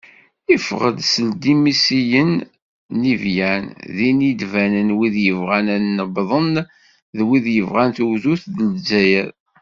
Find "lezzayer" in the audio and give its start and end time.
8.75-9.29